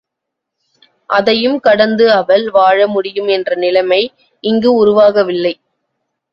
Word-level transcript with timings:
அதையும் 1.09 1.59
கடந்து 1.59 2.11
அவள் 2.11 2.49
வாழ 2.49 2.87
முடியும் 2.87 3.27
என்ற 3.27 3.55
நிலைமை 3.55 4.01
இங்கு 4.43 4.69
உருவாகவில்லை. 4.75 5.55